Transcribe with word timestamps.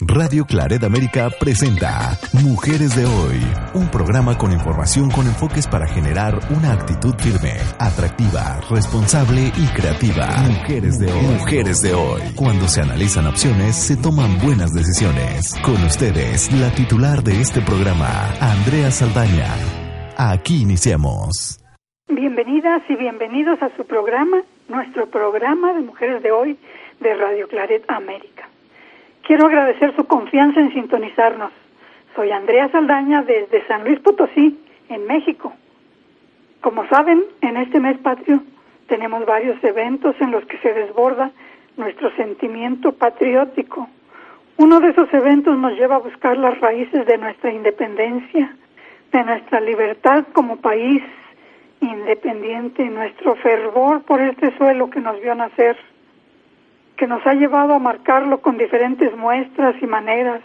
Radio 0.00 0.44
Claret 0.44 0.84
América 0.84 1.28
presenta 1.40 2.16
Mujeres 2.44 2.94
de 2.94 3.04
Hoy, 3.04 3.40
un 3.74 3.90
programa 3.90 4.38
con 4.38 4.52
información 4.52 5.10
con 5.10 5.26
enfoques 5.26 5.66
para 5.66 5.88
generar 5.88 6.38
una 6.56 6.72
actitud 6.72 7.14
firme, 7.18 7.54
atractiva, 7.80 8.60
responsable 8.70 9.50
y 9.58 9.66
creativa. 9.74 10.28
Mujeres 10.46 11.00
de 11.00 11.10
Hoy. 11.10 11.34
Mujeres 11.40 11.82
de 11.82 11.94
Hoy. 11.94 12.20
Cuando 12.36 12.68
se 12.68 12.80
analizan 12.80 13.26
opciones, 13.26 13.74
se 13.74 13.96
toman 13.96 14.38
buenas 14.38 14.72
decisiones. 14.72 15.56
Con 15.64 15.82
ustedes, 15.82 16.52
la 16.52 16.70
titular 16.70 17.24
de 17.24 17.40
este 17.40 17.60
programa, 17.60 18.30
Andrea 18.40 18.92
Saldaña. 18.92 19.50
Aquí 20.16 20.62
iniciamos. 20.62 21.58
Bienvenidas 22.06 22.82
y 22.88 22.94
bienvenidos 22.94 23.60
a 23.62 23.76
su 23.76 23.84
programa, 23.84 24.44
nuestro 24.68 25.10
programa 25.10 25.72
de 25.72 25.80
Mujeres 25.80 26.22
de 26.22 26.30
Hoy 26.30 26.56
de 27.00 27.14
Radio 27.14 27.48
Claret 27.48 27.82
América. 27.88 28.37
Quiero 29.28 29.44
agradecer 29.44 29.94
su 29.94 30.06
confianza 30.06 30.58
en 30.58 30.72
sintonizarnos. 30.72 31.50
Soy 32.16 32.30
Andrea 32.30 32.70
Saldaña 32.70 33.20
desde 33.20 33.62
San 33.66 33.84
Luis 33.84 34.00
Potosí, 34.00 34.58
en 34.88 35.06
México. 35.06 35.52
Como 36.62 36.88
saben, 36.88 37.22
en 37.42 37.58
este 37.58 37.78
mes 37.78 37.98
patrio 37.98 38.42
tenemos 38.86 39.26
varios 39.26 39.62
eventos 39.62 40.16
en 40.20 40.30
los 40.30 40.46
que 40.46 40.56
se 40.60 40.72
desborda 40.72 41.30
nuestro 41.76 42.10
sentimiento 42.16 42.92
patriótico. 42.92 43.86
Uno 44.56 44.80
de 44.80 44.88
esos 44.92 45.12
eventos 45.12 45.58
nos 45.58 45.74
lleva 45.74 45.96
a 45.96 46.08
buscar 46.08 46.38
las 46.38 46.58
raíces 46.60 47.04
de 47.04 47.18
nuestra 47.18 47.52
independencia, 47.52 48.56
de 49.12 49.24
nuestra 49.24 49.60
libertad 49.60 50.24
como 50.32 50.56
país 50.56 51.02
independiente, 51.82 52.82
nuestro 52.86 53.36
fervor 53.36 54.00
por 54.04 54.22
este 54.22 54.56
suelo 54.56 54.88
que 54.88 55.00
nos 55.00 55.20
vio 55.20 55.34
nacer 55.34 55.76
que 56.98 57.06
nos 57.06 57.24
ha 57.26 57.34
llevado 57.34 57.74
a 57.74 57.78
marcarlo 57.78 58.40
con 58.40 58.58
diferentes 58.58 59.16
muestras 59.16 59.76
y 59.80 59.86
maneras. 59.86 60.42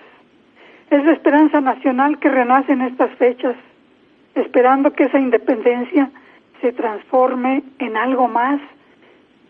Es 0.91 1.03
la 1.03 1.11
esperanza 1.11 1.59
nacional 1.59 2.19
que 2.19 2.29
renace 2.29 2.71
en 2.71 2.81
estas 2.81 3.09
fechas, 3.17 3.55
esperando 4.35 4.93
que 4.93 5.05
esa 5.05 5.19
independencia 5.19 6.11
se 6.61 6.71
transforme 6.71 7.63
en 7.79 7.97
algo 7.97 8.27
más, 8.27 8.61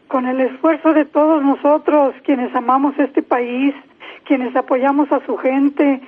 con 0.07 0.27
el 0.27 0.39
esfuerzo 0.39 0.93
de 0.93 1.03
todos 1.03 1.43
nosotros, 1.43 2.15
quienes 2.23 2.55
amamos 2.55 2.97
este 2.97 3.21
país, 3.21 3.75
quienes 4.23 4.55
apoyamos 4.55 5.11
a 5.11 5.19
su 5.25 5.35
gente 5.37 6.01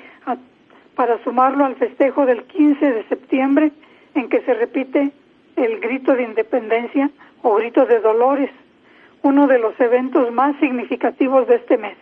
para 0.96 1.22
sumarlo 1.26 1.66
al 1.66 1.76
festejo 1.76 2.26
del 2.26 2.44
15 2.44 2.92
de 2.94 3.04
septiembre, 3.10 3.72
en 4.14 4.30
que 4.30 4.40
se 4.42 4.54
repite 4.54 5.12
el 5.58 5.80
grito 5.82 6.14
de 6.14 6.24
independencia 6.24 7.10
o 7.42 7.56
grito 7.56 7.86
de 7.86 8.00
dolores 8.00 8.50
uno 9.26 9.48
de 9.48 9.58
los 9.58 9.74
eventos 9.80 10.32
más 10.32 10.56
significativos 10.60 11.48
de 11.48 11.56
este 11.56 11.80
mes. 11.80 11.98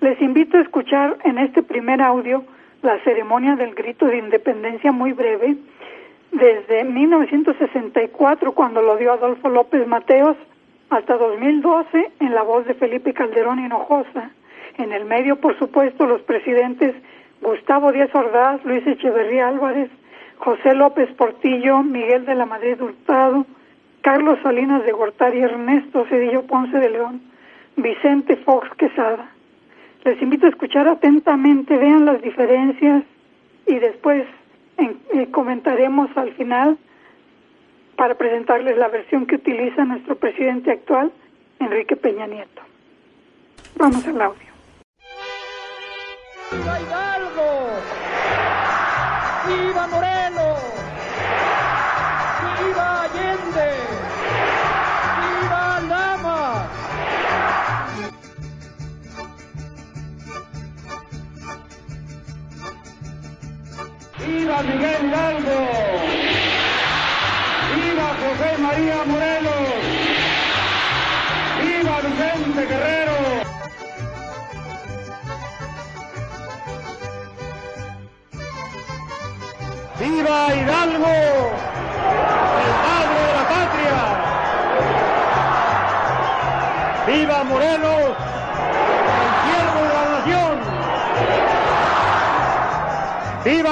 Les 0.00 0.18
invito 0.22 0.56
a 0.56 0.62
escuchar 0.62 1.18
en 1.22 1.36
este 1.36 1.62
primer 1.62 2.00
audio 2.00 2.44
la 2.80 2.98
ceremonia 3.04 3.56
del 3.56 3.74
grito 3.74 4.06
de 4.06 4.16
independencia 4.16 4.90
muy 4.90 5.12
breve, 5.12 5.58
desde 6.32 6.84
1964, 6.84 8.52
cuando 8.52 8.80
lo 8.80 8.96
dio 8.96 9.12
Adolfo 9.12 9.50
López 9.50 9.86
Mateos, 9.86 10.34
hasta 10.88 11.18
2012 11.18 12.12
en 12.20 12.34
la 12.34 12.42
voz 12.42 12.66
de 12.66 12.72
Felipe 12.72 13.12
Calderón 13.12 13.58
Hinojosa. 13.58 14.30
En 14.78 14.92
el 14.92 15.04
medio, 15.04 15.36
por 15.36 15.58
supuesto, 15.58 16.06
los 16.06 16.22
presidentes 16.22 16.94
Gustavo 17.42 17.92
Díaz 17.92 18.14
Ordaz, 18.14 18.64
Luis 18.64 18.86
Echeverría 18.86 19.48
Álvarez, 19.48 19.90
José 20.38 20.74
López 20.74 21.10
Portillo, 21.16 21.82
Miguel 21.82 22.24
de 22.24 22.34
la 22.34 22.46
Madrid 22.46 22.80
Hurtado, 22.80 23.44
Carlos 24.02 24.38
Salinas 24.42 24.84
de 24.84 24.92
Gortari, 24.92 25.40
Ernesto 25.40 26.04
Cedillo 26.06 26.42
Ponce 26.42 26.76
de 26.76 26.90
León, 26.90 27.22
Vicente 27.76 28.36
Fox 28.36 28.68
Quesada. 28.76 29.30
Les 30.04 30.20
invito 30.20 30.46
a 30.46 30.48
escuchar 30.48 30.88
atentamente, 30.88 31.76
vean 31.76 32.04
las 32.04 32.20
diferencias 32.20 33.04
y 33.66 33.78
después 33.78 34.24
eh, 34.78 35.30
comentaremos 35.30 36.10
al 36.16 36.32
final 36.32 36.76
para 37.96 38.16
presentarles 38.16 38.76
la 38.76 38.88
versión 38.88 39.26
que 39.26 39.36
utiliza 39.36 39.84
nuestro 39.84 40.16
presidente 40.16 40.72
actual, 40.72 41.12
Enrique 41.60 41.94
Peña 41.94 42.26
Nieto. 42.26 42.62
Vamos 43.76 44.04
al 44.08 44.20
audio. 44.20 44.52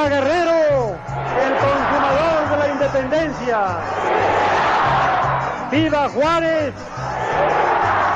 ¡Viva 0.00 0.08
Guerrero! 0.08 0.96
independencia. 2.72 3.58
¡Viva 5.70 6.08
Juárez, 6.08 6.74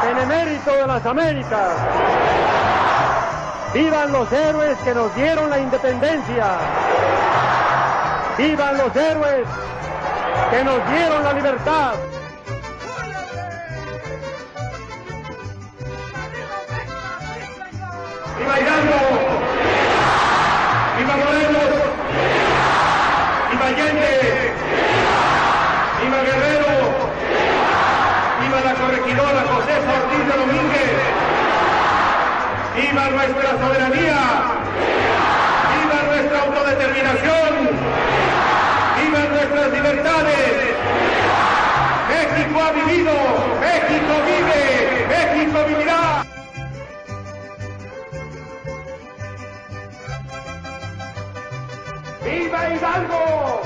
benemérito 0.03 0.73
de 0.73 0.87
las 0.87 1.05
Américas! 1.05 1.71
¡Vivan 3.75 4.13
los 4.13 4.33
héroes 4.33 4.79
que 4.79 4.95
nos 4.95 5.15
dieron 5.15 5.51
la 5.51 5.59
independencia! 5.59 6.47
¡Vivan 8.39 8.79
los 8.79 8.97
héroes 8.97 9.47
que 10.51 10.65
nos 10.65 10.91
dieron 10.91 11.25
la 11.25 11.33
libertad! 11.35 12.14
¡Viva 32.95 33.09
nuestra 33.11 33.51
soberanía! 33.59 34.21
¡Viva 35.75 35.99
nuestra 36.07 36.39
autodeterminación! 36.43 37.53
¡Viva 39.03 39.19
nuestras 39.33 39.69
libertades! 39.73 40.53
México 42.09 42.61
ha 42.63 42.71
vivido, 42.71 43.13
México 43.59 44.15
vive, 44.29 45.07
México 45.09 45.59
vivirá. 45.67 46.25
¡Viva 52.23 52.69
Hidalgo! 52.69 53.63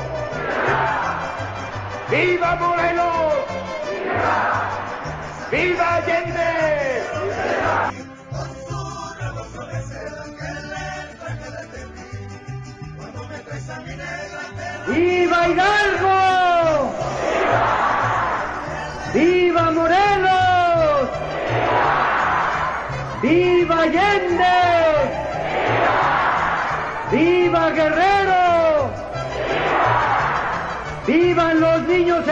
¡Viva 2.10 2.56
Morelos! 2.56 3.34
¡Viva! 3.90 4.40
¡Viva 5.50 5.94
Allende! 5.96 6.57
¡Viva 14.98 15.48
Hidalgo! 15.48 16.92
¡Viva! 17.14 17.66
¡Viva 19.14 19.70
Morelos! 19.70 21.08
¡Viva! 23.22 23.36
¡Viva 23.70 23.76
Allende! 23.82 24.58
¡Viva! 27.12 27.70
Guerrero! 27.70 28.42
¡Viva! 29.46 29.94
¡Vivan 31.06 31.60
los 31.60 31.82
niños! 31.82 32.26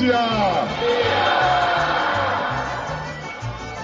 Independencia! 0.00 0.20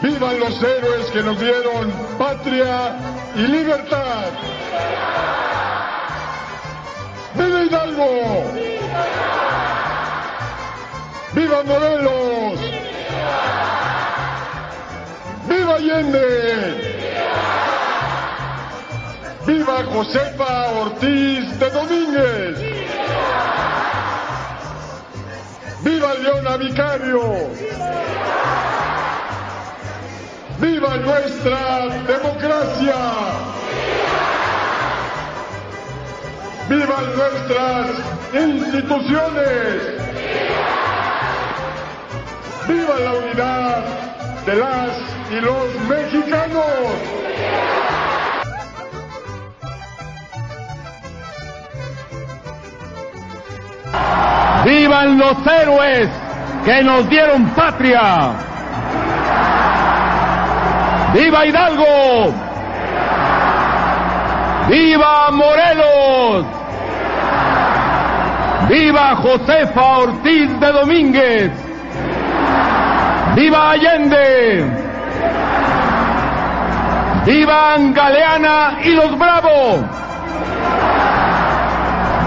¡Vivan 0.03 0.41
los 0.41 0.63
héroes 0.63 1.07
que 1.13 1.23
nos 1.23 1.39
dieron 1.41 1.91
patria 2.19 2.97
y 3.35 3.41
libertad! 3.41 4.31
¡Viva 7.35 7.63
Hidalgo! 7.63 8.45
¡Viva 11.33 11.63
Morelos! 11.65 12.61
¡Viva 15.49 15.75
Allende! 15.75 16.97
¡Viva 19.47 19.85
Josefa 19.93 20.67
Ortiz 20.81 21.59
de 21.59 21.71
Domínguez! 21.71 22.76
¡Viva 25.87 26.15
Leona 26.15 26.57
Vicario! 26.57 27.23
¡Viva 30.59 30.97
nuestra 30.97 31.87
democracia! 32.09 32.97
¡Viva 36.69 37.03
nuestras 37.15 37.87
instituciones! 38.35 39.83
¡Viva 42.67 42.99
la 42.99 43.13
unidad 43.13 43.85
de 44.45 44.57
las 44.57 44.91
y 45.31 45.41
los 45.41 45.73
mexicanos! 45.89 47.27
¡Vivan 54.67 55.17
los 55.17 55.47
héroes 55.47 56.09
que 56.65 56.83
nos 56.83 57.09
dieron 57.09 57.45
patria! 57.51 58.33
¡Viva 61.15 61.47
Hidalgo! 61.47 62.35
¡Viva 64.69 65.31
Morelos! 65.31 66.47
¡Viva 68.69 69.15
Josefa 69.15 69.99
Ortiz 69.99 70.59
de 70.59 70.73
Domínguez! 70.73 71.53
¡Viva 73.37 73.71
Allende! 73.71 74.67
¡Vivan 77.25 77.95
Galeana 77.95 78.79
y 78.83 78.91
los 78.95 79.17
Bravos! 79.17 79.96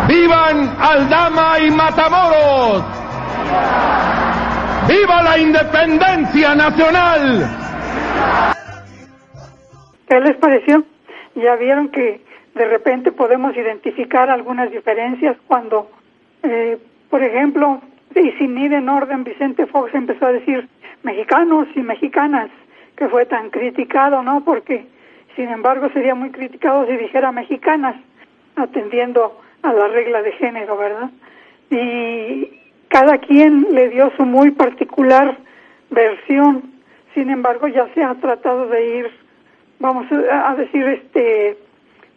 ¡Vivan 0.10 0.76
Aldama 0.80 1.60
y 1.60 1.70
Matamoros! 1.70 2.84
¡Viva 4.88 5.22
la 5.22 5.38
independencia 5.38 6.56
nacional! 6.56 7.46
¿Qué 10.08 10.20
les 10.20 10.36
pareció? 10.38 10.84
Ya 11.36 11.56
vieron 11.58 11.90
que 11.90 12.22
de 12.56 12.66
repente 12.66 13.12
podemos 13.12 13.56
identificar 13.56 14.32
algunas 14.32 14.72
diferencias 14.72 15.38
cuando, 15.46 15.92
eh, 16.42 16.80
por 17.12 17.22
ejemplo, 17.22 17.80
y 18.16 18.32
sin 18.40 18.58
ir 18.58 18.74
en 18.74 18.90
orden, 18.90 19.24
Vicente 19.24 19.68
Fox 19.68 19.94
empezó 19.94 20.26
a 20.26 20.32
decir 20.32 20.68
mexicanos 21.04 21.68
y 21.76 21.82
mexicanas, 21.82 22.50
que 22.98 23.08
fue 23.10 23.28
tan 23.28 23.52
criticado, 23.52 24.24
¿no? 24.24 24.44
Porque, 24.44 24.88
sin 25.36 25.50
embargo, 25.50 25.88
sería 25.94 26.16
muy 26.16 26.32
criticado 26.32 26.88
si 26.88 26.98
dijera 26.98 27.32
mexicanas, 27.32 27.96
atendiendo 28.56 29.40
a 29.62 29.74
la 29.74 29.88
regla 29.88 30.22
de 30.22 30.32
género, 30.34 30.78
¿verdad? 30.78 31.10
Y 31.70 32.60
cada 32.88 33.18
quien 33.20 33.68
le 33.72 33.90
dio 33.90 34.12
su 34.18 34.26
muy 34.26 34.52
particular 34.52 35.38
versión, 35.90 36.64
sin 37.14 37.30
embargo, 37.30 37.68
ya 37.68 37.88
se 37.94 38.04
ha 38.04 38.16
tratado 38.16 38.68
de 38.68 38.98
ir, 38.98 39.12
vamos 39.80 40.06
a 40.12 40.56
decir, 40.56 40.88
este, 40.88 41.58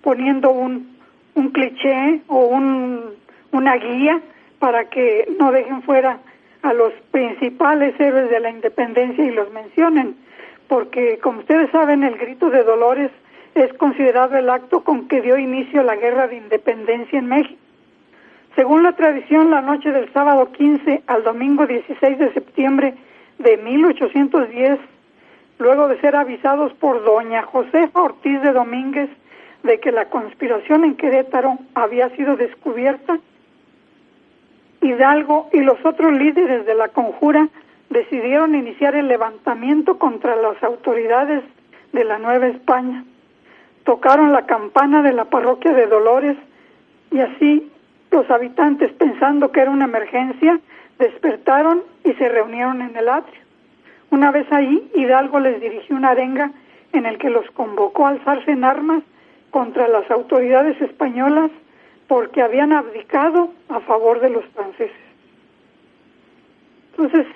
poniendo 0.02 0.50
un, 0.50 0.96
un 1.34 1.48
cliché 1.50 2.20
o 2.28 2.46
un, 2.46 3.14
una 3.52 3.76
guía 3.76 4.20
para 4.58 4.88
que 4.90 5.26
no 5.38 5.52
dejen 5.52 5.82
fuera 5.82 6.18
a 6.62 6.72
los 6.72 6.92
principales 7.10 7.98
héroes 7.98 8.30
de 8.30 8.40
la 8.40 8.50
independencia 8.50 9.24
y 9.24 9.30
los 9.30 9.50
mencionen, 9.52 10.16
porque 10.68 11.18
como 11.18 11.40
ustedes 11.40 11.70
saben, 11.70 12.04
el 12.04 12.16
grito 12.16 12.50
de 12.50 12.62
Dolores 12.62 13.10
es 13.54 13.72
considerado 13.74 14.36
el 14.36 14.48
acto 14.48 14.82
con 14.82 15.08
que 15.08 15.20
dio 15.20 15.38
inicio 15.38 15.82
la 15.82 15.96
guerra 15.96 16.28
de 16.28 16.36
independencia 16.36 17.18
en 17.18 17.26
México. 17.26 17.60
Según 18.56 18.82
la 18.82 18.92
tradición, 18.92 19.50
la 19.50 19.62
noche 19.62 19.92
del 19.92 20.12
sábado 20.12 20.52
15 20.52 21.02
al 21.06 21.24
domingo 21.24 21.66
16 21.66 22.18
de 22.18 22.32
septiembre 22.32 22.94
de 23.38 23.56
1810, 23.56 24.78
luego 25.58 25.88
de 25.88 26.00
ser 26.00 26.16
avisados 26.16 26.72
por 26.74 27.02
doña 27.04 27.42
Josefa 27.42 28.00
Ortiz 28.00 28.42
de 28.42 28.52
Domínguez 28.52 29.10
de 29.62 29.80
que 29.80 29.92
la 29.92 30.06
conspiración 30.06 30.84
en 30.84 30.96
Querétaro 30.96 31.58
había 31.74 32.10
sido 32.10 32.36
descubierta, 32.36 33.18
Hidalgo 34.82 35.48
y 35.52 35.60
los 35.60 35.78
otros 35.84 36.12
líderes 36.12 36.66
de 36.66 36.74
la 36.74 36.88
conjura 36.88 37.48
decidieron 37.88 38.54
iniciar 38.54 38.96
el 38.96 39.06
levantamiento 39.06 39.98
contra 39.98 40.34
las 40.34 40.60
autoridades 40.62 41.44
de 41.92 42.04
la 42.04 42.18
Nueva 42.18 42.48
España. 42.48 43.04
Tocaron 43.84 44.32
la 44.32 44.46
campana 44.46 45.02
de 45.02 45.12
la 45.12 45.24
parroquia 45.26 45.72
de 45.72 45.86
Dolores 45.86 46.36
y 47.10 47.20
así 47.20 47.70
los 48.10 48.30
habitantes, 48.30 48.92
pensando 48.92 49.50
que 49.50 49.60
era 49.60 49.70
una 49.70 49.86
emergencia, 49.86 50.60
despertaron 50.98 51.82
y 52.04 52.12
se 52.12 52.28
reunieron 52.28 52.82
en 52.82 52.96
el 52.96 53.08
atrio. 53.08 53.40
Una 54.10 54.30
vez 54.30 54.46
ahí, 54.52 54.90
Hidalgo 54.94 55.40
les 55.40 55.60
dirigió 55.60 55.96
una 55.96 56.10
arenga 56.10 56.52
en 56.92 57.06
el 57.06 57.18
que 57.18 57.30
los 57.30 57.50
convocó 57.52 58.06
a 58.06 58.10
alzarse 58.10 58.50
en 58.50 58.64
armas 58.64 59.02
contra 59.50 59.88
las 59.88 60.10
autoridades 60.10 60.80
españolas 60.80 61.50
porque 62.08 62.42
habían 62.42 62.72
abdicado 62.72 63.50
a 63.68 63.80
favor 63.80 64.20
de 64.20 64.30
los 64.30 64.44
franceses. 64.54 64.96
Entonces, 66.90 67.26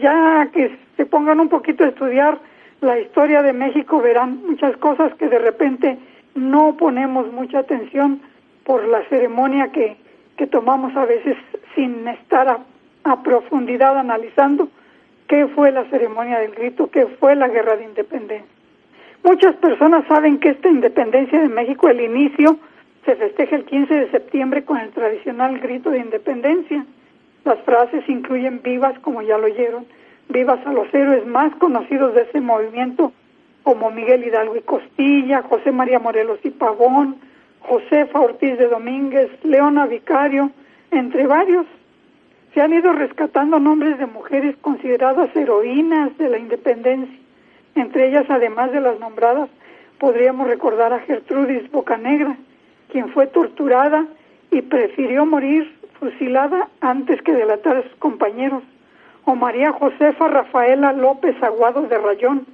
ya 0.00 0.48
que 0.52 0.76
se 0.96 1.06
pongan 1.06 1.40
un 1.40 1.48
poquito 1.48 1.84
a 1.84 1.88
estudiar 1.88 2.38
la 2.84 3.00
historia 3.00 3.42
de 3.42 3.52
México, 3.52 4.00
verán 4.00 4.42
muchas 4.46 4.76
cosas 4.76 5.14
que 5.14 5.28
de 5.28 5.38
repente 5.38 5.98
no 6.34 6.76
ponemos 6.76 7.32
mucha 7.32 7.60
atención 7.60 8.20
por 8.64 8.86
la 8.86 9.02
ceremonia 9.08 9.72
que, 9.72 9.96
que 10.36 10.46
tomamos 10.46 10.94
a 10.96 11.04
veces 11.06 11.36
sin 11.74 12.06
estar 12.06 12.48
a, 12.48 12.58
a 13.04 13.22
profundidad 13.22 13.98
analizando 13.98 14.68
qué 15.26 15.46
fue 15.48 15.72
la 15.72 15.84
ceremonia 15.86 16.38
del 16.38 16.54
grito, 16.54 16.90
qué 16.90 17.06
fue 17.06 17.34
la 17.34 17.48
guerra 17.48 17.76
de 17.76 17.84
independencia. 17.84 18.54
Muchas 19.22 19.56
personas 19.56 20.06
saben 20.06 20.38
que 20.38 20.50
esta 20.50 20.68
independencia 20.68 21.40
de 21.40 21.48
México, 21.48 21.88
el 21.88 22.00
inicio, 22.00 22.58
se 23.06 23.16
festeja 23.16 23.56
el 23.56 23.64
15 23.64 23.94
de 23.94 24.10
septiembre 24.10 24.64
con 24.64 24.78
el 24.78 24.90
tradicional 24.90 25.58
grito 25.58 25.90
de 25.90 26.00
independencia. 26.00 26.84
Las 27.44 27.58
frases 27.60 28.06
incluyen 28.08 28.60
vivas, 28.62 28.98
como 29.00 29.22
ya 29.22 29.38
lo 29.38 29.46
oyeron, 29.46 29.86
vivas 30.28 30.64
a 30.66 30.72
los 30.72 30.92
héroes 30.92 31.26
más 31.26 31.54
conocidos 31.56 32.14
de 32.14 32.22
ese 32.22 32.40
movimiento, 32.40 33.12
como 33.62 33.90
Miguel 33.90 34.24
Hidalgo 34.24 34.56
y 34.56 34.60
Costilla, 34.62 35.42
José 35.42 35.72
María 35.72 35.98
Morelos 35.98 36.38
y 36.42 36.50
Pavón, 36.50 37.16
Josefa 37.60 38.20
Ortiz 38.20 38.58
de 38.58 38.68
Domínguez, 38.68 39.30
Leona 39.42 39.86
Vicario, 39.86 40.50
entre 40.90 41.26
varios. 41.26 41.66
Se 42.52 42.60
han 42.60 42.72
ido 42.72 42.92
rescatando 42.92 43.58
nombres 43.58 43.98
de 43.98 44.06
mujeres 44.06 44.56
consideradas 44.60 45.34
heroínas 45.34 46.16
de 46.18 46.28
la 46.28 46.38
independencia. 46.38 47.18
Entre 47.74 48.08
ellas, 48.08 48.26
además 48.28 48.70
de 48.70 48.80
las 48.80 49.00
nombradas, 49.00 49.48
podríamos 49.98 50.46
recordar 50.46 50.92
a 50.92 51.00
Gertrudis 51.00 51.70
Bocanegra, 51.70 52.36
quien 52.90 53.08
fue 53.08 53.26
torturada 53.26 54.06
y 54.50 54.62
prefirió 54.62 55.26
morir 55.26 55.74
fusilada 55.98 56.68
antes 56.80 57.20
que 57.22 57.32
delatar 57.32 57.78
a 57.78 57.82
sus 57.82 57.94
compañeros, 57.96 58.62
o 59.24 59.34
María 59.34 59.72
Josefa 59.72 60.28
Rafaela 60.28 60.92
López 60.92 61.34
Aguado 61.42 61.82
de 61.82 61.98
Rayón, 61.98 62.46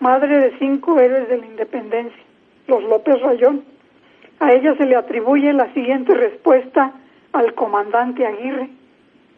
madre 0.00 0.38
de 0.38 0.58
cinco 0.58 0.98
héroes 0.98 1.28
de 1.28 1.38
la 1.38 1.46
independencia, 1.46 2.22
los 2.66 2.82
López 2.84 3.20
Rayón. 3.20 3.64
A 4.40 4.52
ella 4.52 4.74
se 4.76 4.86
le 4.86 4.96
atribuye 4.96 5.52
la 5.52 5.72
siguiente 5.74 6.14
respuesta 6.14 6.92
al 7.32 7.54
comandante 7.54 8.26
Aguirre. 8.26 8.68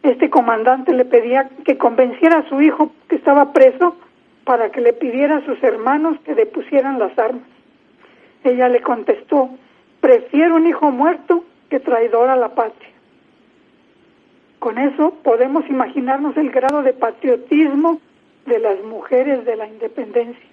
Este 0.03 0.29
comandante 0.29 0.93
le 0.93 1.05
pedía 1.05 1.49
que 1.65 1.77
convenciera 1.77 2.39
a 2.39 2.49
su 2.49 2.61
hijo 2.61 2.91
que 3.07 3.15
estaba 3.15 3.53
preso 3.53 3.95
para 4.43 4.71
que 4.71 4.81
le 4.81 4.93
pidiera 4.93 5.37
a 5.37 5.45
sus 5.45 5.61
hermanos 5.63 6.17
que 6.23 6.35
depusieran 6.35 6.99
las 6.99 7.17
armas. 7.17 7.43
Ella 8.43 8.69
le 8.69 8.81
contestó, 8.81 9.49
prefiero 9.99 10.55
un 10.55 10.67
hijo 10.67 10.91
muerto 10.91 11.43
que 11.69 11.79
traidor 11.79 12.29
a 12.29 12.35
la 12.35 12.49
patria. 12.49 12.89
Con 14.67 14.79
eso 14.79 15.11
podemos 15.23 15.65
imaginarnos 15.69 16.35
el 16.35 16.51
grado 16.51 16.83
de 16.83 16.91
patriotismo 16.91 18.01
de 18.45 18.59
las 18.59 18.83
mujeres 18.83 19.45
de 19.45 19.55
la 19.55 19.65
independencia. 19.65 20.43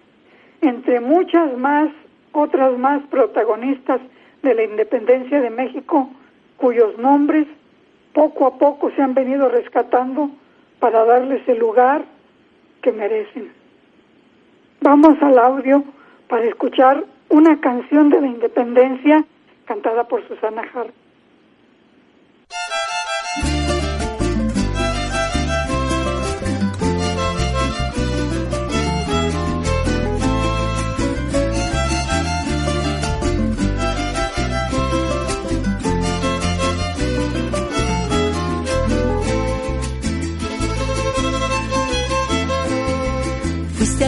Entre 0.60 1.00
muchas 1.00 1.58
más, 1.58 1.90
otras 2.30 2.78
más 2.78 3.02
protagonistas 3.10 4.00
de 4.44 4.54
la 4.54 4.62
independencia 4.62 5.40
de 5.40 5.50
México, 5.50 6.10
cuyos 6.58 6.96
nombres 6.96 7.48
poco 8.12 8.46
a 8.46 8.56
poco 8.56 8.92
se 8.92 9.02
han 9.02 9.14
venido 9.14 9.48
rescatando 9.48 10.30
para 10.78 11.04
darles 11.04 11.42
el 11.48 11.58
lugar 11.58 12.04
que 12.82 12.92
merecen. 12.92 13.50
Vamos 14.80 15.20
al 15.22 15.40
audio 15.40 15.82
para 16.28 16.44
escuchar 16.44 17.02
una 17.30 17.60
canción 17.60 18.10
de 18.10 18.20
la 18.20 18.28
independencia 18.28 19.24
cantada 19.64 20.04
por 20.04 20.24
Susana 20.28 20.62
Hart. 20.72 20.94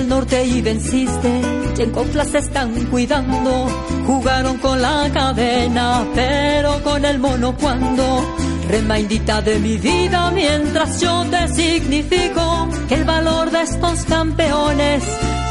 Norte 0.06 0.44
y 0.44 0.62
venciste, 0.62 1.40
y 1.76 1.82
en 1.82 1.90
coplas 1.90 2.32
están 2.34 2.72
cuidando. 2.86 3.66
Jugaron 4.06 4.58
con 4.58 4.80
la 4.80 5.10
cadena, 5.12 6.06
pero 6.14 6.82
con 6.84 7.04
el 7.04 7.18
mono 7.18 7.56
cuando. 7.56 8.24
Remaindita 8.68 9.42
de 9.42 9.58
mi 9.58 9.76
vida 9.78 10.30
mientras 10.32 11.00
yo 11.00 11.24
te 11.30 11.48
significo 11.48 12.68
que 12.88 12.94
el 12.94 13.04
valor 13.04 13.50
de 13.50 13.62
estos 13.62 14.04
campeones 14.04 15.04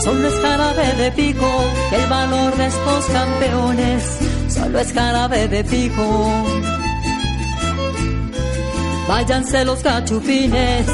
solo 0.03 0.27
es 0.27 0.39
jarabe 0.41 0.93
de 0.93 1.11
pico, 1.11 1.49
el 1.91 2.09
valor 2.09 2.55
de 2.57 2.65
estos 2.65 3.05
campeones 3.05 4.03
solo 4.49 4.79
es 4.79 4.93
jarabe 4.93 5.47
de 5.47 5.63
pico. 5.63 6.43
Váyanse 9.07 9.63
los 9.65 9.79
cachupines 9.79 10.87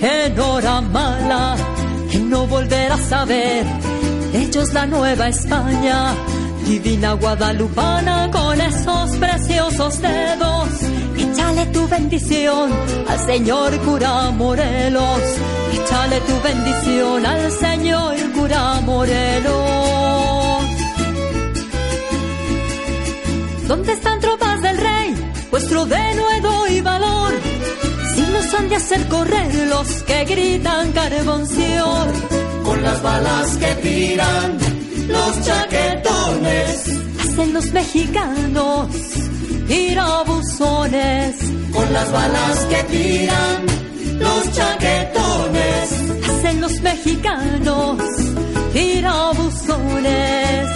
en 0.00 0.40
hora 0.40 0.80
mala 0.80 1.71
y 2.12 2.18
no 2.18 2.46
volverás 2.46 3.12
a 3.12 3.24
ver 3.24 3.66
ellos 4.34 4.72
la 4.72 4.86
nueva 4.86 5.28
España, 5.28 6.14
divina 6.64 7.12
guadalupana 7.12 8.30
con 8.30 8.58
esos 8.60 9.16
preciosos 9.18 10.00
dedos. 10.00 10.68
Échale 11.18 11.66
tu 11.66 11.86
bendición 11.86 12.72
al 13.08 13.18
señor 13.18 13.76
cura 13.80 14.30
Morelos, 14.30 15.20
échale 15.72 16.20
tu 16.20 16.40
bendición 16.40 17.26
al 17.26 17.50
señor 17.52 18.16
cura 18.32 18.80
Morelos. 18.80 19.52
¿Dónde 23.68 23.92
están 23.92 24.20
tropas 24.20 24.62
del 24.62 24.76
rey? 24.78 25.14
Vuestro 25.50 25.84
denuedo 25.84 26.68
y 26.68 26.80
valor. 26.80 27.11
Han 28.58 28.68
de 28.68 28.76
hacer 28.76 29.08
correr 29.08 29.66
los 29.68 30.02
que 30.02 30.24
gritan 30.24 30.92
carbonción. 30.92 32.12
Con 32.64 32.82
las 32.82 33.02
balas 33.02 33.56
que 33.56 33.74
tiran 33.76 34.58
los 35.08 35.42
chaquetones. 35.42 36.86
Hacen 37.20 37.52
los 37.54 37.72
mexicanos 37.72 38.88
tirabuzones. 39.68 41.36
Con 41.72 41.92
las 41.92 42.12
balas 42.12 42.58
que 42.66 42.82
tiran 42.94 43.66
los 44.18 44.52
chaquetones. 44.52 45.92
Hacen 46.28 46.60
los 46.60 46.80
mexicanos 46.80 48.02
tirabuzones. 48.74 50.68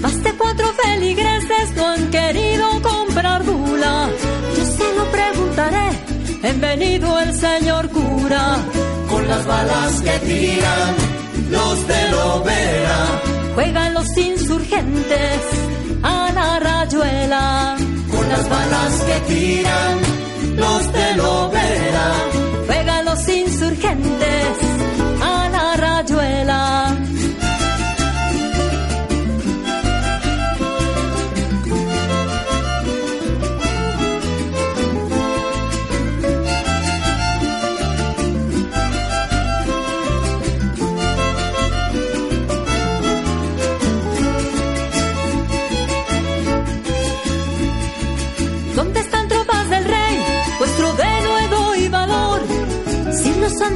Más 0.00 0.22
de 0.22 0.32
cuatro 0.34 0.66
feligreses 0.82 1.74
no 1.74 1.86
han 1.86 2.10
querido 2.10 2.55
Bienvenido 6.48 7.18
el 7.18 7.34
señor 7.34 7.88
cura. 7.88 8.56
Con 9.10 9.26
las 9.26 9.44
balas 9.46 10.00
que 10.00 10.16
tiran 10.20 10.94
los 11.50 11.88
de 11.88 12.10
Lovera. 12.12 12.98
Juegan 13.56 13.94
los 13.94 14.16
insurgentes 14.16 15.40
a 16.04 16.30
la 16.32 16.60
rayuela. 16.60 17.76
Con 18.12 18.28
las 18.28 18.48
balas 18.48 19.02
que 19.08 19.34
tiran 19.34 20.56
los 20.56 20.92
de 20.92 21.16
Lovera. 21.16 22.14
Juegan 22.68 23.04
los 23.06 23.28
insurgentes 23.28 24.75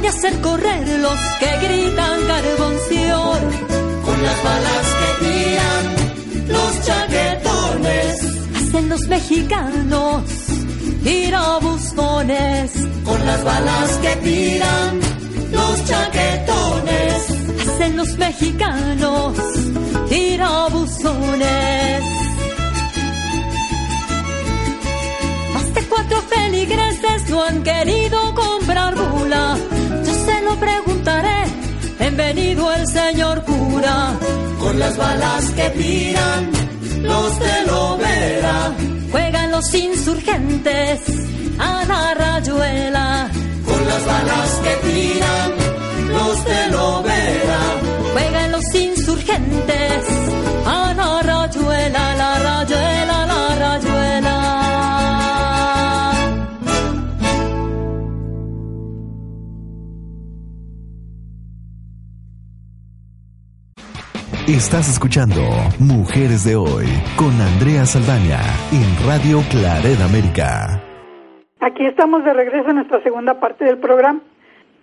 de 0.01 0.07
hacer 0.07 0.41
correr 0.41 0.87
los 0.99 1.19
que 1.39 1.67
gritan 1.67 2.19
carbonción. 2.27 3.39
Con 4.05 4.23
las 4.23 4.43
balas 4.43 4.85
que 4.99 5.25
tiran 5.25 5.83
los 6.47 6.85
chaquetones. 6.85 8.15
Hacen 8.55 8.89
los 8.89 9.07
mexicanos 9.07 10.23
tirabuzones. 11.03 12.71
Con 13.05 13.25
las 13.25 13.43
balas 13.43 13.89
que 14.01 14.15
tiran 14.17 14.99
los 15.51 15.85
chaquetones. 15.85 17.29
Hacen 17.67 17.97
los 17.97 18.17
mexicanos 18.17 19.37
tirabuzones. 20.09 22.03
Más 25.53 25.73
de 25.75 25.83
cuatro 25.83 26.21
feligreses 26.21 27.29
no 27.29 27.43
han 27.43 27.63
querido 27.63 28.33
comprar 28.33 28.95
bula. 28.95 29.57
Bienvenido 32.13 32.69
el 32.73 32.85
señor 32.87 33.41
cura. 33.45 34.19
Con 34.59 34.77
las 34.77 34.97
balas 34.97 35.45
que 35.51 35.69
tiran 35.69 36.51
los 37.03 37.39
de 37.39 37.65
Lovera. 37.67 38.73
Juegan 39.11 39.51
los 39.51 39.73
insurgentes 39.73 40.99
a 41.57 41.85
la 41.85 42.13
rayuela. 42.13 43.29
Con 43.65 43.87
las 43.87 44.05
balas 44.05 44.61
que 44.61 44.89
tiran 44.89 45.51
los 46.09 46.43
de 46.43 46.67
Lovera. 46.71 47.61
Juegan 48.11 48.51
los 48.51 48.75
insurgentes 48.75 50.03
a 50.65 50.93
la 50.93 51.21
rayuela, 51.21 52.15
la 52.17 52.39
rayuela. 52.39 53.10
Estás 64.51 64.89
escuchando 64.89 65.39
Mujeres 65.79 66.43
de 66.43 66.57
Hoy 66.57 66.83
con 67.15 67.31
Andrea 67.39 67.85
Saldaña 67.85 68.41
en 68.73 69.07
Radio 69.07 69.39
Claret 69.49 69.97
América. 70.01 70.83
Aquí 71.61 71.85
estamos 71.85 72.25
de 72.25 72.33
regreso 72.33 72.67
en 72.67 72.75
nuestra 72.75 73.01
segunda 73.01 73.39
parte 73.39 73.63
del 73.63 73.77
programa. 73.77 74.19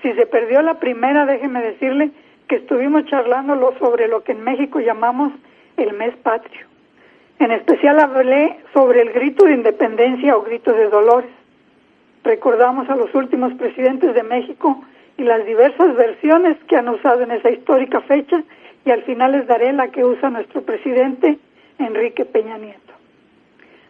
Si 0.01 0.11
se 0.15 0.25
perdió 0.25 0.63
la 0.63 0.81
primera, 0.81 1.27
déjeme 1.27 1.61
decirle 1.61 2.13
que 2.49 2.57
estuvimos 2.57 3.05
charlando 3.11 3.75
sobre 3.79 4.09
lo 4.09 4.25
que 4.25 4.33
en 4.33 4.43
México 4.43 4.81
llamamos 4.81 5.35
el 5.77 5.93
mes 5.93 6.17
patrio. 6.17 6.67
En 7.39 7.51
especial 7.53 8.01
hablé 8.01 8.61
sobre 8.73 9.03
el 9.03 9.13
grito 9.13 9.45
de 9.45 9.53
independencia 9.53 10.35
o 10.35 10.45
grito 10.45 10.73
de 10.73 10.89
dolores. 10.89 11.31
Recordamos 12.25 12.89
a 12.89 12.97
los 12.97 13.15
últimos 13.15 13.53
presidentes 13.53 14.15
de 14.15 14.23
México 14.23 14.83
y 15.19 15.25
las 15.25 15.45
diversas 15.45 15.95
versiones 15.95 16.57
que 16.67 16.77
han 16.77 16.89
usado 16.89 17.21
en 17.21 17.33
esa 17.33 17.51
histórica 17.51 18.01
fecha 18.01 18.43
y 18.89 18.91
al 18.91 19.03
final 19.03 19.33
les 19.33 19.47
daré 19.47 19.71
la 19.75 19.89
que 19.89 20.03
usa 20.03 20.31
nuestro 20.31 20.63
presidente 20.63 21.39
Enrique 21.79 22.25
Peña 22.25 22.57
Nieto. 22.57 22.95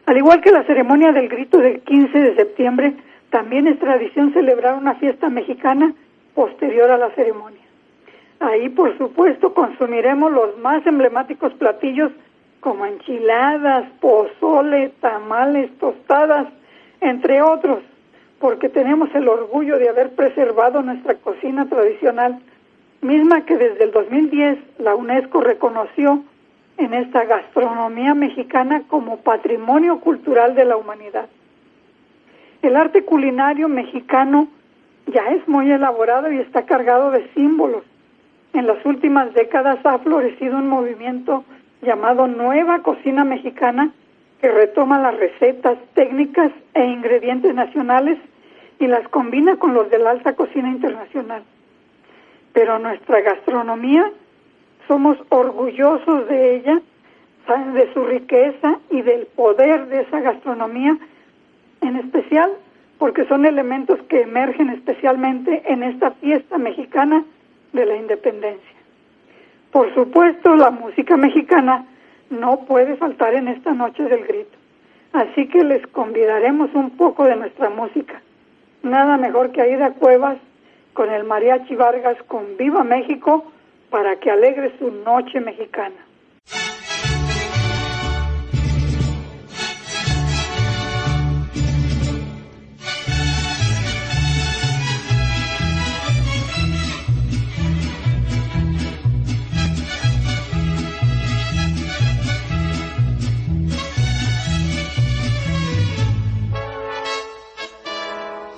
Al 0.07 0.17
igual 0.17 0.40
que 0.40 0.50
la 0.50 0.64
ceremonia 0.64 1.12
del 1.12 1.28
grito 1.28 1.59
del 1.59 1.83
15 1.83 2.19
de 2.19 2.35
septiembre, 2.35 2.95
también 3.31 3.69
es 3.69 3.78
tradición 3.78 4.33
celebrar 4.33 4.75
una 4.75 4.97
fiesta 4.97 5.28
mexicana 5.28 5.95
posterior 6.35 6.90
a 6.90 6.99
la 6.99 7.11
ceremonia. 7.11 7.61
Ahí, 8.40 8.71
por 8.71 8.99
supuesto, 8.99 9.55
consumiremos 9.55 10.33
los 10.33 10.59
más 10.59 10.85
emblemáticos 10.85 11.52
platillos 11.52 12.11
como 12.59 12.85
enchiladas, 12.85 13.88
pozole, 14.00 14.90
tamales, 15.00 15.71
tostadas, 15.78 16.49
entre 17.00 17.40
otros, 17.40 17.85
porque 18.40 18.69
tenemos 18.69 19.14
el 19.14 19.28
orgullo 19.28 19.78
de 19.78 19.90
haber 19.90 20.11
preservado 20.11 20.83
nuestra 20.83 21.14
cocina 21.14 21.69
tradicional, 21.69 22.40
misma 23.00 23.45
que 23.45 23.57
desde 23.57 23.85
el 23.85 23.93
2010 23.93 24.59
la 24.78 24.95
UNESCO 24.95 25.40
reconoció 25.40 26.23
en 26.76 26.95
esta 26.95 27.25
gastronomía 27.25 28.14
mexicana 28.14 28.83
como 28.88 29.19
patrimonio 29.19 30.00
cultural 30.00 30.55
de 30.55 30.64
la 30.64 30.76
humanidad. 30.76 31.28
El 32.62 32.76
arte 32.76 33.05
culinario 33.05 33.69
mexicano 33.69 34.49
ya 35.07 35.28
es 35.28 35.47
muy 35.49 35.71
elaborado 35.71 36.31
y 36.33 36.38
está 36.38 36.67
cargado 36.67 37.11
de 37.11 37.28
símbolos. 37.35 37.85
En 38.52 38.67
las 38.67 38.85
últimas 38.85 39.33
décadas 39.35 39.78
ha 39.85 39.99
florecido 39.99 40.57
un 40.57 40.69
movimiento 40.69 41.45
llamado 41.83 42.26
Nueva 42.26 42.83
Cocina 42.83 43.25
Mexicana 43.25 43.93
que 44.40 44.50
retoma 44.50 45.00
las 45.00 45.17
recetas, 45.17 45.78
técnicas 45.95 46.52
e 46.75 46.85
ingredientes 46.85 47.55
nacionales 47.55 48.19
y 48.78 48.87
las 48.87 49.07
combina 49.09 49.57
con 49.57 49.75
los 49.75 49.90
de 49.90 49.99
la 49.99 50.11
alta 50.11 50.35
cocina 50.35 50.69
internacional. 50.69 51.43
Pero 52.52 52.78
nuestra 52.78 53.21
gastronomía 53.21 54.11
somos 54.87 55.19
orgullosos 55.28 56.28
de 56.28 56.57
ella, 56.57 56.81
de 57.75 57.93
su 57.95 58.05
riqueza 58.05 58.78
y 58.90 59.00
del 59.02 59.26
poder 59.26 59.87
de 59.87 60.02
esa 60.02 60.21
gastronomía, 60.21 60.99
en 61.81 61.97
especial 61.97 62.52
porque 62.99 63.25
son 63.26 63.47
elementos 63.47 63.99
que 64.09 64.23
emergen 64.23 64.71
especialmente 64.71 65.62
en 65.67 65.83
esta 65.83 66.11
fiesta 66.12 66.59
mexicana 66.59 67.25
de 67.73 67.87
la 67.87 67.97
independencia. 67.97 68.76
Por 69.71 69.95
supuesto, 69.95 70.57
la 70.57 70.71
música 70.71 71.17
mexicana 71.17 71.87
no 72.31 72.61
puede 72.67 72.97
faltar 72.97 73.35
en 73.35 73.49
esta 73.49 73.73
noche 73.73 74.02
del 74.02 74.25
grito, 74.25 74.59
así 75.12 75.47
que 75.47 75.62
les 75.62 75.87
convidaremos 75.87 76.71
un 76.75 76.90
poco 76.90 77.25
de 77.25 77.37
nuestra 77.37 77.71
música. 77.71 78.21
Nada 78.83 79.17
mejor 79.17 79.52
que 79.52 79.62
Aida 79.62 79.93
Cuevas 79.93 80.38
con 80.99 81.12
el 81.12 81.23
Mariachi 81.23 81.76
Vargas 81.76 82.17
con 82.26 82.57
Viva 82.57 82.83
México 82.83 83.45
para 83.88 84.19
que 84.19 84.33
alegre 84.33 84.76
su 84.81 84.90
noche 84.90 85.38
mexicana. 85.38 85.95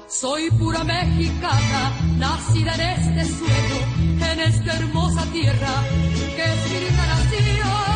Soy 0.08 0.50
pura 0.52 0.84
mexicana, 0.84 1.99
nacida 2.20 2.74
en 2.74 2.80
este 2.80 3.24
suelo, 3.34 4.30
en 4.32 4.40
esta 4.40 4.76
hermosa 4.76 5.24
tierra 5.32 5.72
que 6.36 6.44
es 6.44 6.70
mi 6.70 6.96
nación. 6.96 7.89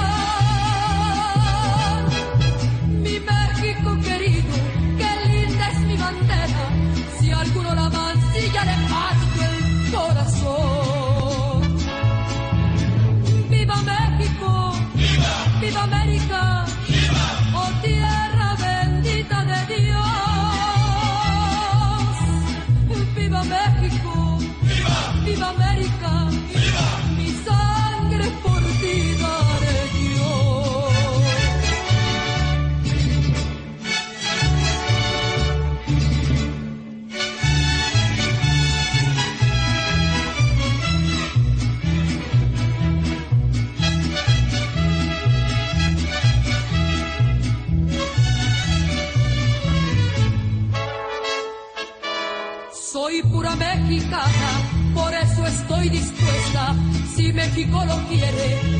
México 57.35 57.85
lo 57.85 57.97
quiere, 58.09 58.74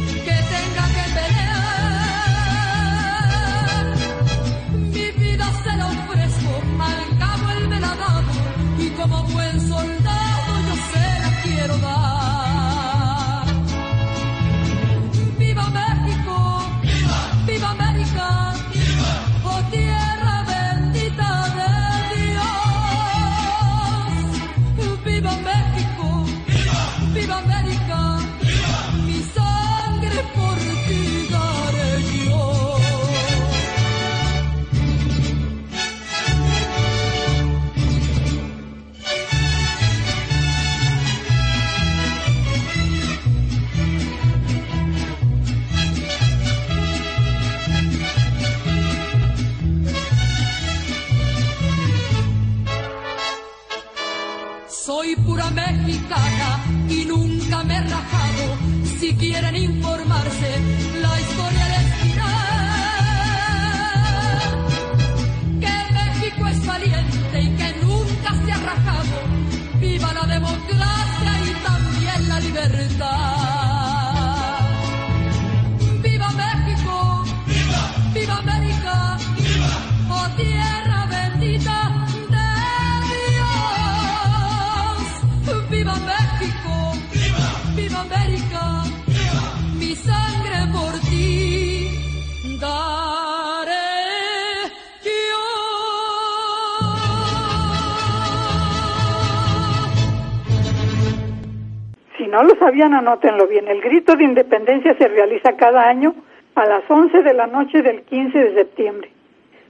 no 102.35 102.43
lo 102.43 102.57
sabían, 102.57 102.95
anótenlo 102.95 103.47
bien. 103.47 103.69
El 103.69 103.81
grito 103.81 104.17
de 104.17 104.25
independencia 104.25 104.97
se 104.99 105.07
realiza 105.07 105.53
cada 105.53 105.89
año 105.89 106.17
a 106.57 106.67
las 106.67 106.83
11 106.91 107.23
de 107.23 107.33
la 107.33 107.47
noche 107.47 107.81
del 107.81 108.03
15 108.03 108.37
de 108.37 108.55
septiembre. 108.55 109.09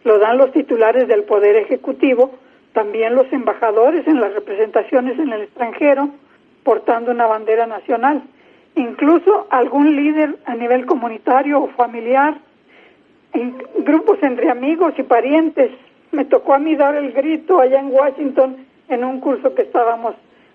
Lo 0.03 0.19
dan 0.19 0.39
los 0.39 0.51
titulares 0.51 1.07
del 1.07 1.25
Poder 1.25 1.57
Ejecutivo, 1.57 2.39
también 2.73 3.15
los 3.17 3.31
embajadores 3.35 4.07
en 4.07 4.19
las 4.19 4.33
representaciones 4.33 5.19
en 5.19 5.35
el 5.35 5.43
extranjero, 5.43 6.09
portando 6.63 7.11
una 7.11 7.27
bandera 7.27 7.67
nacional. 7.67 8.23
Incluso 8.77 9.47
algún 9.51 9.95
líder 9.95 10.37
a 10.47 10.55
nivel 10.55 10.87
comunitario 10.87 11.61
o 11.61 11.69
familiar, 11.69 12.39
en 13.35 13.59
grupos 13.81 14.23
entre 14.23 14.49
amigos 14.49 14.95
y 14.97 15.03
parientes. 15.03 15.71
Me 16.13 16.25
tocó 16.25 16.55
a 16.55 16.59
mí 16.59 16.77
dar 16.77 16.95
el 16.95 17.13
grito 17.13 17.61
allá 17.61 17.79
en 17.79 17.93
Washington 17.93 18.57
en 18.89 19.05
un 19.05 19.21
curso 19.21 19.55
que 19.55 19.63
estábamos 19.63 20.15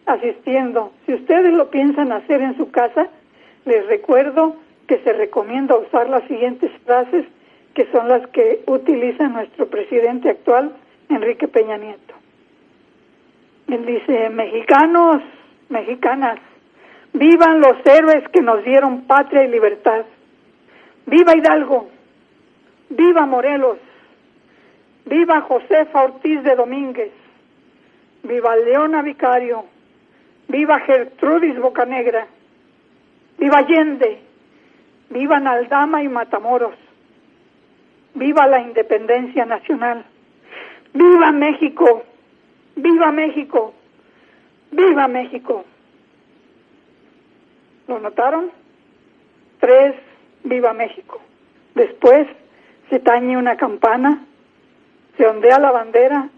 asistiendo. 0.10 0.92
Si 1.06 1.14
ustedes 1.14 1.54
lo 1.54 1.70
piensan 1.70 2.12
hacer 2.12 2.42
en 2.42 2.58
su 2.58 2.72
casa, 2.72 3.08
les 3.66 3.86
recuerdo 3.88 4.56
que 4.88 4.98
se 5.00 5.14
recomienda 5.14 5.78
usar 5.78 6.10
las 6.10 6.24
siguientes 6.28 6.72
frases 6.86 7.26
que 7.74 7.86
son 7.92 8.10
las 8.10 8.28
que 8.30 8.64
utiliza 8.66 9.28
nuestro 9.28 9.68
presidente 9.68 10.30
actual, 10.30 10.76
Enrique 11.10 11.48
Peña 11.48 11.78
Nieto. 11.78 12.16
Él 13.68 13.86
dice, 13.86 14.30
mexicanos, 14.30 15.22
mexicanas, 15.70 16.40
vivan 17.14 17.62
los 17.62 17.78
héroes 17.86 18.28
que 18.30 18.42
nos 18.42 18.64
dieron 18.64 19.02
patria 19.02 19.44
y 19.44 19.50
libertad. 19.50 20.06
Viva 21.06 21.36
Hidalgo, 21.36 21.88
viva 22.90 23.26
Morelos, 23.26 23.78
viva 25.06 25.42
Josefa 25.42 26.04
Ortiz 26.04 26.44
de 26.44 26.56
Domínguez, 26.56 27.12
viva 28.24 28.56
Leona 28.56 29.02
Vicario, 29.02 29.66
viva 30.50 30.80
Gertrudis 30.80 31.58
Bocanegra, 31.60 32.28
viva 33.38 33.60
Allende, 33.60 34.20
viva 35.10 35.40
Naldama 35.40 36.04
y 36.04 36.10
Matamoros, 36.10 36.76
viva 38.16 38.48
la 38.48 38.60
independencia 38.60 39.46
nacional, 39.46 40.04
viva 40.94 41.32
México, 41.32 42.04
viva 42.76 43.12
México, 43.12 43.74
viva 44.72 45.08
México. 45.08 45.66
¿Lo 47.88 48.00
notaron? 48.00 48.52
Tres, 49.60 49.96
viva 50.44 50.74
México. 50.74 51.22
Después 51.76 52.28
se 52.90 53.00
tañe 53.00 53.38
una 53.38 53.56
campana, 53.56 54.26
se 55.16 55.28
ondea 55.28 55.60
la 55.60 55.72
bandera, 55.72 56.30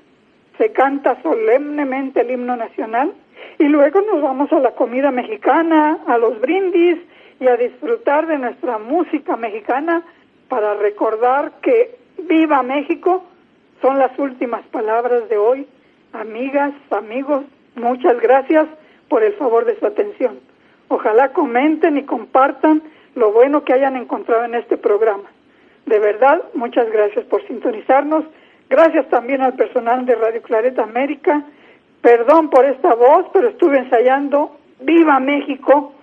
se 0.58 0.72
canta 0.74 1.22
solemnemente 1.22 2.22
el 2.22 2.32
himno 2.32 2.58
nacional 2.58 3.14
y 3.62 3.68
luego 3.68 4.02
nos 4.02 4.24
vamos 4.24 4.52
a 4.52 4.60
la 4.60 4.72
comida 4.72 5.12
mexicana, 5.12 6.00
a 6.08 6.18
los 6.18 6.42
brindis 6.42 6.98
y 7.40 7.48
a 7.48 7.56
disfrutar 7.58 8.26
de 8.26 8.40
nuestra 8.40 8.80
música 8.80 9.38
mexicana 9.38 10.02
para 10.50 10.74
recordar 10.74 11.52
que 11.62 11.96
viva 12.18 12.64
México 12.64 13.24
son 13.80 14.00
las 14.00 14.18
últimas 14.18 14.64
palabras 14.72 15.30
de 15.30 15.38
hoy. 15.38 15.68
Amigas, 16.12 16.74
amigos, 16.90 17.44
muchas 17.76 18.20
gracias 18.20 18.66
por 19.10 19.24
el 19.24 19.34
favor 19.34 19.66
de 19.66 19.78
su 19.78 19.86
atención. 19.86 20.40
Ojalá 20.88 21.32
comenten 21.32 21.98
y 21.98 22.04
compartan 22.04 22.82
lo 23.14 23.32
bueno 23.32 23.64
que 23.64 23.74
hayan 23.74 23.96
encontrado 23.96 24.44
en 24.44 24.56
este 24.56 24.78
programa. 24.78 25.30
De 25.86 26.00
verdad, 26.00 26.42
muchas 26.56 26.92
gracias 26.92 27.26
por 27.26 27.46
sintonizarnos. 27.46 28.26
Gracias 28.72 29.08
también 29.10 29.42
al 29.44 29.54
personal 29.54 30.04
de 30.08 30.16
Radio 30.16 30.42
Clareta 30.42 30.82
América. 30.82 31.46
Perdón 32.02 32.50
por 32.50 32.66
esta 32.66 32.96
voz, 32.96 33.28
pero 33.32 33.50
estuve 33.50 33.78
ensayando. 33.78 34.58
¡Viva 34.82 35.20
México! 35.20 35.94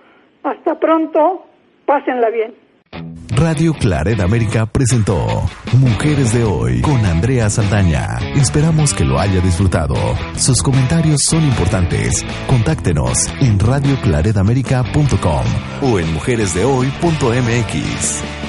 Hasta 0.43 0.79
pronto. 0.79 1.45
Pásenla 1.85 2.29
bien. 2.29 2.55
Radio 3.35 3.73
Claret 3.73 4.19
América 4.19 4.65
presentó 4.65 5.25
Mujeres 5.79 6.33
de 6.33 6.43
Hoy 6.43 6.81
con 6.81 7.05
Andrea 7.05 7.49
Saldaña. 7.49 8.17
Esperamos 8.35 8.93
que 8.93 9.05
lo 9.05 9.17
haya 9.17 9.39
disfrutado. 9.39 9.95
Sus 10.35 10.61
comentarios 10.61 11.21
son 11.25 11.45
importantes. 11.45 12.25
Contáctenos 12.47 13.29
en 13.39 13.57
radioclaredamerica.com 13.59 15.45
o 15.83 15.99
en 15.99 16.13
mujeresdehoy.mx. 16.13 18.48